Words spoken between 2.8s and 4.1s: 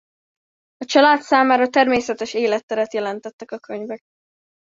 jelentettek a könyvek.